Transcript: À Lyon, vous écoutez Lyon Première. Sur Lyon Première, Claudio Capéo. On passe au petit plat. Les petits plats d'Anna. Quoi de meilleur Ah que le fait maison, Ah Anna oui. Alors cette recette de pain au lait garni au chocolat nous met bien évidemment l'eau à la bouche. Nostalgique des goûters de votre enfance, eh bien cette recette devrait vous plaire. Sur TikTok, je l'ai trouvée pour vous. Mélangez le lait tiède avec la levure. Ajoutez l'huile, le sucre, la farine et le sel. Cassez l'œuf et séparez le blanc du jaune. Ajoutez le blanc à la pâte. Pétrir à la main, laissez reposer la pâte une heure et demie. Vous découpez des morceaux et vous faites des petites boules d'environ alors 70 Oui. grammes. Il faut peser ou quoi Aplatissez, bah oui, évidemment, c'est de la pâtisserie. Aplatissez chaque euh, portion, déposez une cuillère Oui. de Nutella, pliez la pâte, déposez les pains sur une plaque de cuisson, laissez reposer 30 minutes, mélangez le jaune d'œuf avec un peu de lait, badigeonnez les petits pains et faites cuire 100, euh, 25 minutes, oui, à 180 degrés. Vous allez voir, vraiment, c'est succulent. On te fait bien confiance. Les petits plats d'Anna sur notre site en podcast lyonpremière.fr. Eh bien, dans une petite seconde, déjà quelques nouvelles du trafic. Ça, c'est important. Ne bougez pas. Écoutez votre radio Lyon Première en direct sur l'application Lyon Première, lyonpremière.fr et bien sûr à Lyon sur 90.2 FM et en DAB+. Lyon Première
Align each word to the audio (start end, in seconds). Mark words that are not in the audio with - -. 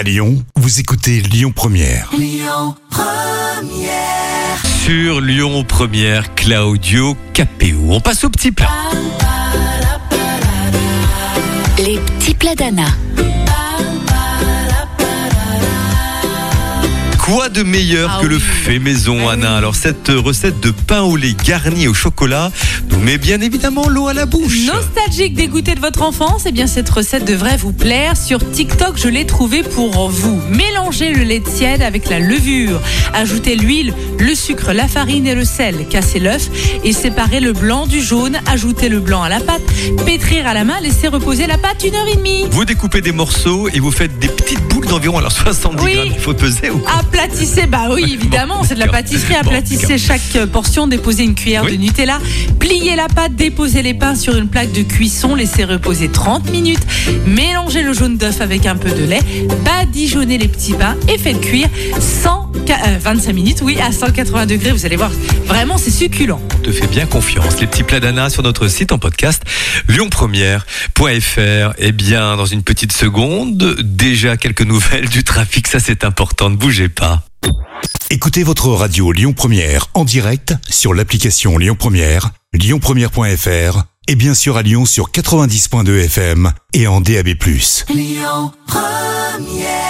À 0.00 0.02
Lyon, 0.02 0.42
vous 0.56 0.80
écoutez 0.80 1.20
Lyon 1.20 1.52
Première. 1.54 2.10
Sur 4.82 5.20
Lyon 5.20 5.62
Première, 5.62 6.34
Claudio 6.34 7.18
Capéo. 7.34 7.80
On 7.90 8.00
passe 8.00 8.24
au 8.24 8.30
petit 8.30 8.50
plat. 8.50 8.70
Les 11.76 11.98
petits 11.98 12.32
plats 12.32 12.54
d'Anna. 12.54 12.86
Quoi 17.24 17.48
de 17.48 17.62
meilleur 17.62 18.10
Ah 18.18 18.22
que 18.22 18.26
le 18.26 18.38
fait 18.38 18.78
maison, 18.78 19.28
Ah 19.28 19.32
Anna 19.32 19.50
oui. 19.52 19.58
Alors 19.58 19.74
cette 19.74 20.08
recette 20.08 20.58
de 20.60 20.70
pain 20.70 21.02
au 21.02 21.16
lait 21.16 21.34
garni 21.44 21.86
au 21.86 21.94
chocolat 21.94 22.50
nous 22.90 22.98
met 22.98 23.18
bien 23.18 23.40
évidemment 23.40 23.88
l'eau 23.88 24.08
à 24.08 24.14
la 24.14 24.26
bouche. 24.26 24.66
Nostalgique 24.66 25.34
des 25.34 25.46
goûters 25.46 25.74
de 25.76 25.80
votre 25.80 26.02
enfance, 26.02 26.42
eh 26.46 26.52
bien 26.52 26.66
cette 26.66 26.88
recette 26.90 27.24
devrait 27.24 27.56
vous 27.56 27.72
plaire. 27.72 28.16
Sur 28.16 28.38
TikTok, 28.50 28.96
je 28.96 29.08
l'ai 29.08 29.26
trouvée 29.26 29.62
pour 29.62 30.08
vous. 30.10 30.40
Mélangez 30.50 31.12
le 31.12 31.22
lait 31.22 31.40
tiède 31.40 31.82
avec 31.82 32.08
la 32.08 32.18
levure. 32.18 32.80
Ajoutez 33.14 33.54
l'huile, 33.54 33.94
le 34.18 34.34
sucre, 34.34 34.72
la 34.72 34.88
farine 34.88 35.26
et 35.26 35.34
le 35.34 35.44
sel. 35.44 35.86
Cassez 35.88 36.18
l'œuf 36.20 36.48
et 36.84 36.92
séparez 36.92 37.40
le 37.40 37.52
blanc 37.52 37.86
du 37.86 38.00
jaune. 38.02 38.38
Ajoutez 38.50 38.88
le 38.88 38.98
blanc 39.00 39.22
à 39.22 39.28
la 39.28 39.40
pâte. 39.40 39.62
Pétrir 40.04 40.46
à 40.46 40.54
la 40.54 40.64
main, 40.64 40.80
laissez 40.80 41.06
reposer 41.08 41.46
la 41.46 41.58
pâte 41.58 41.84
une 41.84 41.94
heure 41.94 42.08
et 42.08 42.16
demie. 42.16 42.44
Vous 42.50 42.64
découpez 42.64 43.02
des 43.02 43.12
morceaux 43.12 43.68
et 43.68 43.78
vous 43.78 43.92
faites 43.92 44.18
des 44.18 44.28
petites 44.28 44.62
boules 44.68 44.86
d'environ 44.86 45.18
alors 45.18 45.32
70 45.32 45.84
Oui. 45.84 45.94
grammes. 45.94 46.08
Il 46.12 46.18
faut 46.20 46.34
peser 46.34 46.70
ou 46.70 46.78
quoi 46.78 46.90
Aplatissez, 47.12 47.66
bah 47.66 47.88
oui, 47.92 48.04
évidemment, 48.14 48.62
c'est 48.64 48.74
de 48.76 48.78
la 48.80 48.86
pâtisserie. 48.86 49.34
Aplatissez 49.34 49.98
chaque 49.98 50.20
euh, 50.36 50.46
portion, 50.46 50.86
déposez 50.86 51.24
une 51.24 51.34
cuillère 51.34 51.64
Oui. 51.64 51.76
de 51.76 51.82
Nutella, 51.82 52.18
pliez 52.58 52.94
la 52.96 53.08
pâte, 53.08 53.34
déposez 53.34 53.82
les 53.82 53.94
pains 53.94 54.14
sur 54.14 54.36
une 54.36 54.46
plaque 54.48 54.72
de 54.72 54.82
cuisson, 54.82 55.34
laissez 55.34 55.64
reposer 55.64 56.08
30 56.08 56.50
minutes, 56.50 56.80
mélangez 57.26 57.82
le 57.82 57.92
jaune 57.92 58.16
d'œuf 58.16 58.40
avec 58.40 58.64
un 58.64 58.76
peu 58.76 58.90
de 58.90 59.04
lait, 59.04 59.20
badigeonnez 59.64 60.38
les 60.38 60.48
petits 60.48 60.72
pains 60.74 60.96
et 61.12 61.18
faites 61.18 61.40
cuire 61.40 61.68
100, 61.98 62.39
euh, 62.78 62.98
25 63.00 63.32
minutes, 63.32 63.60
oui, 63.62 63.78
à 63.80 63.92
180 63.92 64.46
degrés. 64.46 64.72
Vous 64.72 64.86
allez 64.86 64.96
voir, 64.96 65.10
vraiment, 65.46 65.78
c'est 65.78 65.90
succulent. 65.90 66.40
On 66.54 66.58
te 66.58 66.72
fait 66.72 66.86
bien 66.86 67.06
confiance. 67.06 67.60
Les 67.60 67.66
petits 67.66 67.82
plats 67.82 68.00
d'Anna 68.00 68.30
sur 68.30 68.42
notre 68.42 68.68
site 68.68 68.92
en 68.92 68.98
podcast 68.98 69.42
lyonpremière.fr. 69.88 71.74
Eh 71.78 71.92
bien, 71.92 72.36
dans 72.36 72.46
une 72.46 72.62
petite 72.62 72.92
seconde, 72.92 73.76
déjà 73.82 74.36
quelques 74.36 74.62
nouvelles 74.62 75.08
du 75.08 75.24
trafic. 75.24 75.66
Ça, 75.66 75.80
c'est 75.80 76.04
important. 76.04 76.50
Ne 76.50 76.56
bougez 76.56 76.88
pas. 76.88 77.24
Écoutez 78.10 78.42
votre 78.42 78.68
radio 78.68 79.12
Lyon 79.12 79.32
Première 79.32 79.86
en 79.94 80.04
direct 80.04 80.54
sur 80.68 80.94
l'application 80.94 81.58
Lyon 81.58 81.76
Première, 81.78 82.30
lyonpremière.fr 82.52 83.84
et 84.08 84.14
bien 84.16 84.34
sûr 84.34 84.56
à 84.56 84.62
Lyon 84.62 84.84
sur 84.84 85.10
90.2 85.10 86.04
FM 86.04 86.52
et 86.72 86.86
en 86.88 87.00
DAB+. 87.00 87.28
Lyon 87.88 88.52
Première 88.66 89.89